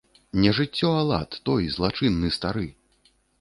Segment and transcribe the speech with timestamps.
[0.43, 2.67] Не жыццё, а лад, той злачынны стары.